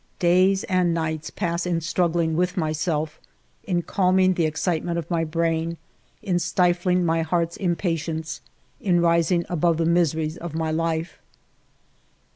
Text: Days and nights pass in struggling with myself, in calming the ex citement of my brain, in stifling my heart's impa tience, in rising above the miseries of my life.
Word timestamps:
Days 0.17 0.63
and 0.63 0.95
nights 0.95 1.29
pass 1.29 1.67
in 1.67 1.79
struggling 1.79 2.35
with 2.35 2.57
myself, 2.57 3.19
in 3.65 3.83
calming 3.83 4.33
the 4.33 4.47
ex 4.47 4.63
citement 4.63 4.97
of 4.97 5.11
my 5.11 5.23
brain, 5.23 5.77
in 6.23 6.39
stifling 6.39 7.05
my 7.05 7.21
heart's 7.21 7.59
impa 7.59 7.93
tience, 7.93 8.39
in 8.79 8.99
rising 8.99 9.45
above 9.47 9.77
the 9.77 9.85
miseries 9.85 10.37
of 10.37 10.55
my 10.55 10.71
life. 10.71 11.19